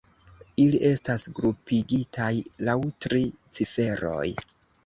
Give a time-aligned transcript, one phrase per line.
[0.63, 2.31] Ili estas grupigitaj
[2.71, 3.23] laŭ tri
[3.59, 4.29] ciferoj.